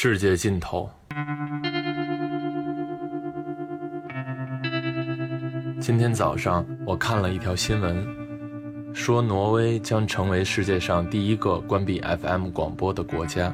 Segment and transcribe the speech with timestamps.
[0.00, 0.88] 世界尽头。
[5.80, 8.06] 今天早上我看了一条新闻，
[8.94, 13.52] 说挪威将成为世界上第一个关闭 FM 广播的国家，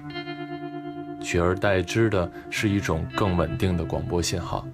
[1.23, 4.69] 取而代之的是一种更稳定的广播信号，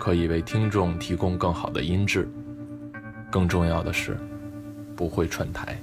[0.00, 2.28] 可以为听众提供更好的音质。
[3.30, 4.18] 更重要的是，
[4.96, 5.78] 不会串台。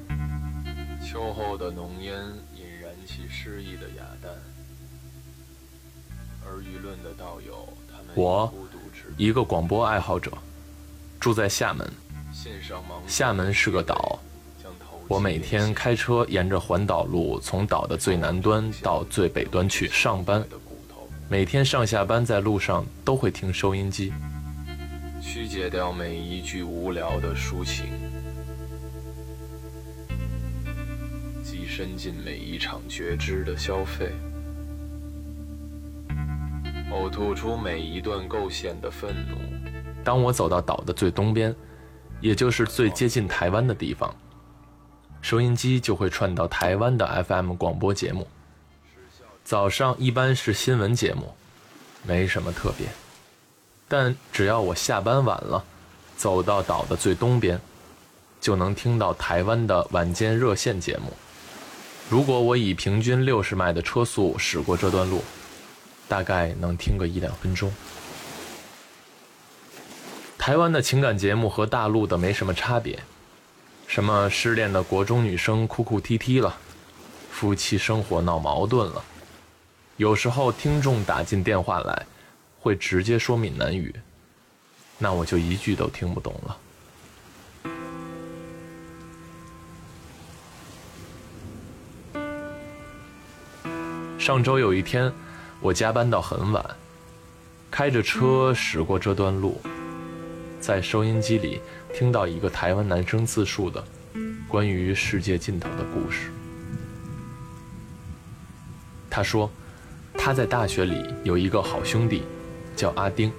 [1.01, 2.13] 秋后的浓烟
[2.53, 4.29] 引燃起诗意的雅丹，
[8.15, 8.53] 我，
[9.17, 10.31] 一个广播爱好者。
[11.19, 11.91] 住在厦门，
[13.07, 14.19] 厦门是个岛。
[15.07, 20.41] 我每天开车沿着环岛路，从岛的最南端到最北端去上班。
[21.27, 24.13] 每天上下班在路上都会听收音机，
[25.21, 27.87] 曲解掉每一句无聊的抒情，
[31.43, 34.11] 跻身进每一场觉知的消费，
[36.91, 39.37] 呕吐出每一段构陷的愤怒。
[40.03, 41.55] 当我走到岛的最东边，
[42.21, 44.13] 也就是最接近台湾的地方，
[45.21, 48.27] 收音机就会串到台湾的 FM 广播节目。
[49.43, 51.33] 早上一般是新闻节目，
[52.03, 52.87] 没什么特别。
[53.87, 55.63] 但只要我下班晚了，
[56.15, 57.59] 走到岛的最东边，
[58.39, 61.11] 就能听到台湾的晚间热线节目。
[62.09, 65.23] 如果我以平均六十迈的车速驶过这段路，
[66.09, 67.71] 大概能听个一两分钟。
[70.37, 72.99] 台湾的情感节目和大陆的没什么差别，
[73.87, 76.57] 什么失恋的国中女生哭哭啼啼了，
[77.31, 79.03] 夫妻生活闹矛盾了，
[79.97, 82.05] 有时候听众打进电话来，
[82.59, 83.93] 会直接说闽南语，
[84.97, 86.57] 那我就一句都听不懂了。
[94.17, 95.11] 上周有一天，
[95.61, 96.65] 我加班到很晚，
[97.69, 99.59] 开着车驶过这段路。
[100.61, 101.61] 在收音机里
[101.93, 103.83] 听到一个台湾男生自述的
[104.47, 106.31] 关于世界尽头的故事。
[109.09, 109.49] 他说，
[110.13, 112.23] 他在大学里有一个好兄弟，
[112.75, 113.31] 叫阿丁。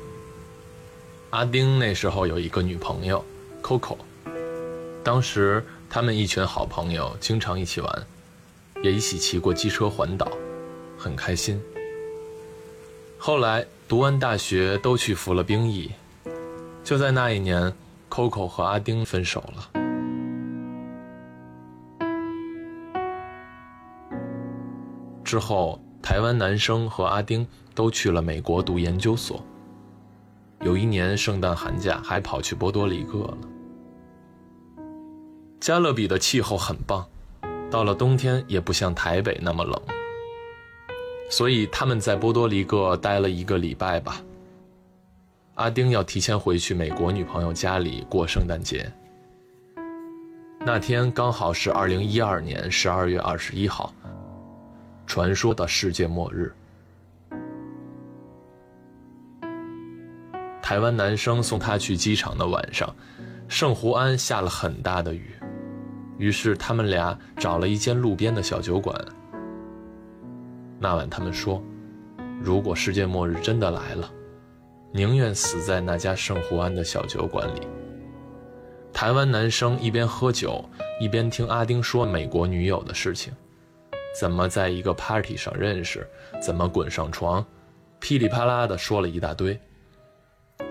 [1.31, 3.25] 阿丁那时候有一个女朋友
[3.63, 3.97] ，Coco。
[5.03, 8.07] 当时他们一群好朋友经常一起玩，
[8.83, 10.31] 也一起骑过机车环岛，
[10.99, 11.61] 很开心。
[13.23, 15.91] 后来读完大学都去服了兵役。
[16.83, 17.71] 就在那一年
[18.09, 19.69] ，Coco 和阿丁分手了。
[25.23, 29.45] 之后，台湾男生和阿丁都去了美国读研究所。
[30.63, 33.39] 有一年圣诞寒假，还跑去波多黎各了。
[35.61, 37.07] 加勒比的气候很棒，
[37.71, 39.79] 到了冬天也不像台北那么冷。
[41.31, 44.21] 所以他们在波多黎各待了一个礼拜吧。
[45.55, 48.91] 阿丁要提前回去美国女朋友家里过圣诞节。
[50.67, 53.95] 那天刚好是二零一二年十二月二十一号，
[55.07, 56.53] 传说的世界末日。
[60.61, 62.95] 台湾男生送她去机场的晚上，
[63.49, 65.31] 圣胡安下了很大的雨，
[66.19, 68.95] 于是他们俩找了一间路边的小酒馆。
[70.83, 71.63] 那晚他们说，
[72.43, 74.11] 如果世界末日真的来了。
[74.93, 77.61] 宁愿死在那家圣胡安的小酒馆里。
[78.93, 80.65] 台湾男生一边喝酒，
[80.99, 83.33] 一边听阿丁说美国女友的事情，
[84.19, 86.05] 怎么在一个 party 上认识，
[86.43, 87.45] 怎么滚上床，
[88.01, 89.57] 噼里啪啦的说了一大堆。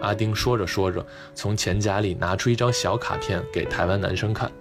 [0.02, 4.52] 阿丁说着说着，从钱夹里拿出一张小卡片给台湾男生看。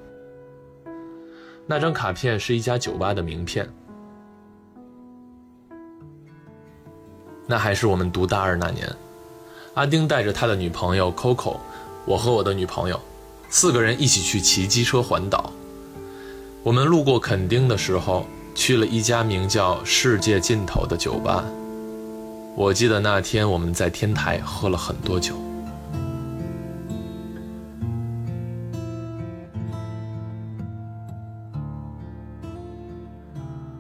[1.67, 3.69] 那张卡片是一家酒吧的名片。
[7.51, 8.87] 那还是我们读大二那年。
[9.73, 11.57] 阿丁带着他的女朋友 Coco，
[12.05, 13.01] 我和我的女朋友，
[13.49, 15.51] 四个人一起去骑机车环岛。
[16.63, 21.43] 我们路过垦丁的时候，去了一家名叫“世界尽头”的酒吧。
[22.55, 25.35] 我记得那天我们在天台喝了很多酒。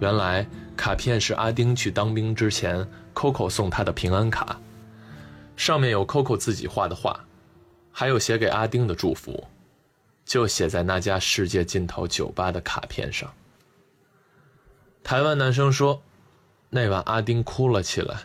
[0.00, 0.46] 原来
[0.78, 4.60] 卡片是阿丁去当兵之前，Coco 送他的平安卡。
[5.56, 7.18] 上面有 Coco 自己画的画，
[7.90, 9.44] 还有写给阿丁的祝福，
[10.24, 13.28] 就写在那家世界尽头酒吧的卡片上。
[15.02, 16.00] 台湾男生说，
[16.70, 18.20] 那晚阿丁哭了起来。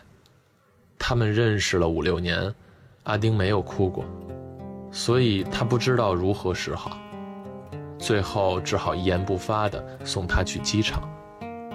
[0.96, 2.54] 他们认识了五六年，
[3.02, 4.04] 阿丁没有哭过，
[4.92, 6.96] 所以他不知道如何是好，
[7.98, 11.02] 最后只好一言不发的送他去机场，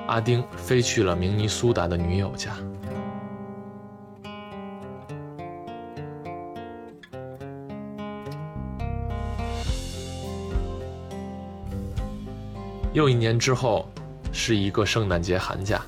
[0.09, 2.57] 阿丁飞去了明尼苏达的女友家。
[12.91, 13.87] 又一年之后，
[14.33, 15.85] 是一个圣诞节寒假，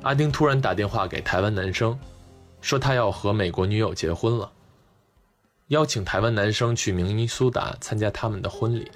[0.00, 1.96] 阿丁突然打电话给台湾男生，
[2.62, 4.50] 说他要和美国女友结婚了，
[5.66, 8.90] 邀请台湾男生去明尼苏达参加他们的婚礼。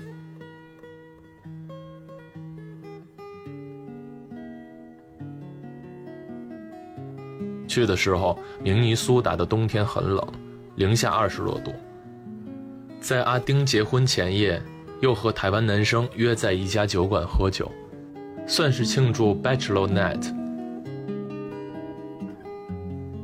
[7.72, 10.26] 去的时候，明尼苏达的冬天很冷，
[10.76, 11.72] 零下二十多度。
[13.00, 14.60] 在阿丁结婚前夜。
[15.02, 17.68] 又和台湾男生约在一家酒馆喝酒，
[18.46, 20.32] 算是庆祝 Bachelor Night。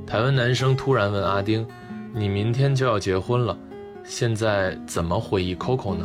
[0.04, 1.64] 台湾男生突然问阿丁
[2.12, 3.56] ：“你明天就要结婚了，
[4.02, 6.04] 现在怎么回忆 Coco 呢？”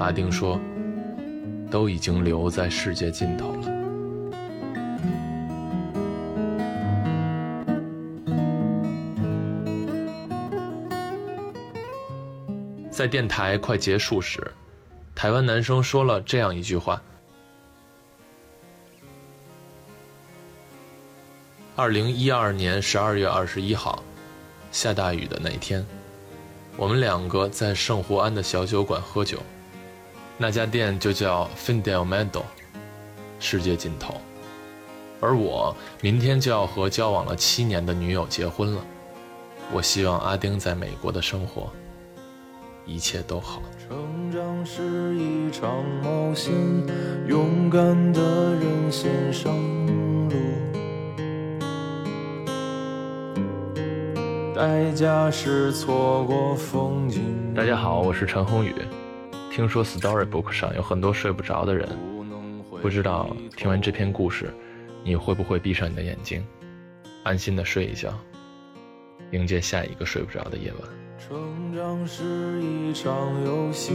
[0.00, 0.58] 阿丁说
[1.70, 3.68] ：“都已经留在世界尽头了。”
[12.94, 14.52] 在电台快结束时，
[15.16, 17.02] 台湾男生说了这样一句话
[21.74, 24.00] ：“二零一二年十二月二十一号，
[24.70, 25.84] 下大雨的那一天，
[26.76, 29.40] 我们两个在圣胡安的小酒馆喝酒，
[30.38, 32.44] 那家店就叫 Findel Meadow，
[33.40, 34.20] 世界尽头。
[35.20, 38.80] 而我明天就要和交往了七年的女友结婚了，
[39.72, 41.68] 我希望阿丁在美国的生活。”
[42.86, 43.62] 一切都好。
[43.78, 46.52] 成长是一场冒险，
[47.26, 47.80] 勇敢
[48.12, 49.54] 的人先上
[49.86, 50.28] 路，
[54.54, 57.54] 代价是错过风景。
[57.54, 58.74] 大家好，我是陈宏宇。
[59.50, 61.88] 听说 Storybook 上有很多睡不着的人，
[62.82, 64.52] 不知道听完这篇故事，
[65.04, 66.44] 你会不会闭上你的眼睛，
[67.22, 68.12] 安心的睡一觉，
[69.30, 71.03] 迎接下一个睡不着的夜晚？
[71.16, 72.24] 成长是
[72.60, 73.12] 一场
[73.44, 73.94] 游戏，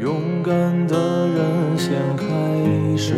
[0.00, 2.26] 勇敢的人先开
[2.96, 3.14] 始。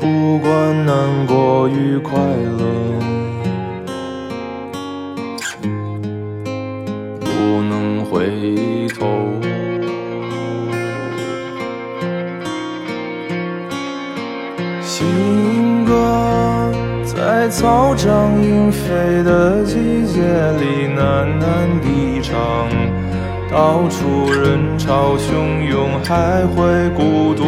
[0.00, 2.98] 不管难过与快乐，
[7.20, 7.26] 不
[7.68, 9.11] 能回头。
[17.52, 19.74] 草长莺飞的季
[20.06, 20.22] 节
[20.58, 22.66] 里喃喃低唱，
[23.50, 27.44] 到处人潮汹涌，还会孤独？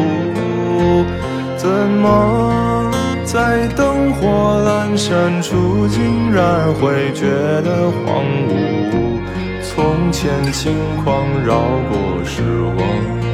[1.57, 2.93] 怎么
[3.25, 7.25] 在灯火阑珊处，竟然会觉
[7.63, 9.19] 得荒芜？
[9.63, 11.57] 从前轻狂绕
[11.89, 12.43] 过时
[12.77, 13.34] 光。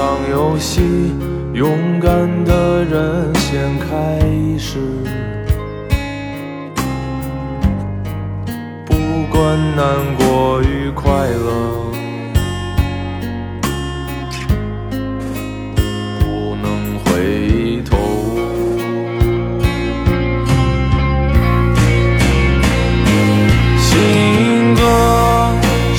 [0.00, 0.80] 场游戏，
[1.52, 2.10] 勇敢
[2.46, 4.18] 的人先开
[4.58, 4.78] 始。
[8.86, 8.94] 不
[9.30, 9.84] 管难
[10.16, 11.59] 过与快乐，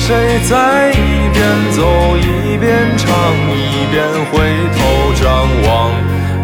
[0.04, 1.40] 谁在一边
[1.70, 2.42] 走一？
[2.62, 3.08] 边唱
[3.56, 4.38] 一边回
[4.76, 4.78] 头
[5.20, 5.26] 张
[5.64, 5.90] 望，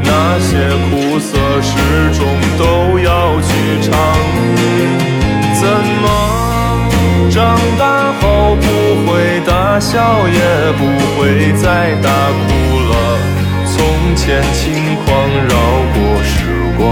[0.02, 0.10] 那
[0.40, 0.50] 些
[0.90, 1.70] 苦涩始
[2.18, 2.26] 终
[2.58, 3.48] 都要去
[3.80, 3.88] 尝。
[5.60, 5.62] 怎
[6.02, 6.04] 么
[7.30, 8.66] 长大后不
[9.06, 10.40] 会大笑，也
[10.72, 10.80] 不
[11.14, 12.48] 会再大哭
[12.90, 12.92] 了？
[13.64, 13.76] 从
[14.16, 15.06] 前轻狂
[15.46, 15.54] 绕
[15.94, 16.34] 过时
[16.76, 16.82] 光，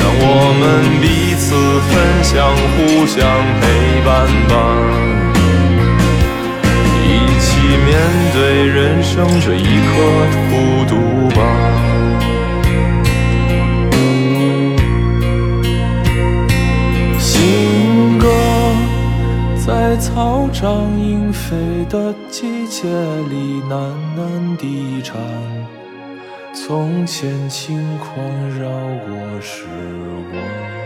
[0.00, 0.28] 让我
[0.58, 0.64] 们
[1.00, 3.20] 彼此分享，互相
[3.60, 3.64] 陪
[4.04, 4.52] 伴吧。
[7.04, 7.46] 一起
[7.84, 7.88] 面
[8.32, 9.92] 对人生这一刻
[10.32, 10.52] 的孤
[10.88, 10.92] 独
[11.36, 11.38] 吧。
[17.18, 18.26] 新歌
[19.56, 20.64] 在草长
[20.98, 21.54] 莺飞
[21.88, 22.88] 的季节
[23.30, 23.72] 里喃
[24.16, 25.16] 喃低唱，
[26.54, 28.16] 从前轻狂
[28.58, 28.68] 绕
[29.06, 29.64] 过时
[30.32, 30.85] 光。